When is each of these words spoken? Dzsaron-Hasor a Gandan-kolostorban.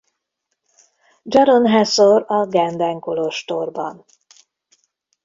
Dzsaron-Hasor 1.27 2.25
a 2.27 2.39
Gandan-kolostorban. 2.53 4.05